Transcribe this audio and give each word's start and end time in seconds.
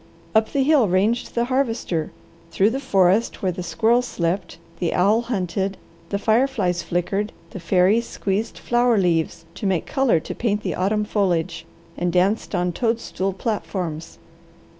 Up 0.33 0.51
the 0.51 0.63
hill 0.63 0.87
ranged 0.87 1.35
the 1.35 1.45
Harvester, 1.45 2.11
through 2.49 2.71
the 2.71 2.79
forest 2.79 3.43
where 3.43 3.51
the 3.51 3.61
squirrels 3.61 4.07
slept, 4.07 4.57
the 4.79 4.95
owl 4.95 5.21
hunted, 5.21 5.77
the 6.09 6.17
fire 6.17 6.47
flies 6.47 6.81
flickered, 6.81 7.31
the 7.51 7.59
fairies 7.59 8.07
squeezed 8.07 8.57
flower 8.57 8.97
leaves 8.97 9.45
to 9.53 9.67
make 9.67 9.85
colour 9.85 10.19
to 10.19 10.33
paint 10.33 10.63
the 10.63 10.73
autumn 10.73 11.05
foliage, 11.05 11.67
and 11.97 12.11
danced 12.11 12.55
on 12.55 12.71
toadstool 12.71 13.31
platforms. 13.33 14.17